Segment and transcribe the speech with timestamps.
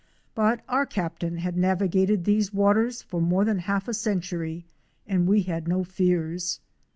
[0.33, 4.65] But our captain had navi gated these waters for more than half a century,
[5.05, 6.59] and we had no fears.